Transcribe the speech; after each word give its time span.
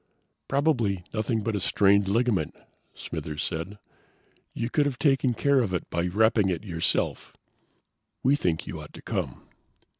"Probably 0.47 1.03
nothing 1.13 1.41
but 1.41 1.55
a 1.55 1.59
strained 1.59 2.07
ligament," 2.07 2.55
Smithers 2.95 3.43
said. 3.43 3.77
"You 4.51 4.67
could 4.71 4.87
have 4.87 4.97
taken 4.97 5.35
care 5.35 5.59
of 5.59 5.75
it 5.75 5.87
by 5.91 6.07
wrapping 6.07 6.49
it 6.49 6.63
yourself." 6.63 7.37
"We 8.23 8.35
think 8.35 8.65
you 8.65 8.81
ought 8.81 8.93
to 8.93 9.03
come." 9.03 9.43